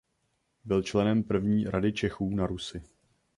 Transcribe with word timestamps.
Byl 0.65 0.81
členem 0.83 1.23
první 1.23 1.63
„Rady 1.63 1.93
Čechů“ 1.93 2.35
na 2.35 2.47
Rusi. 2.47 2.83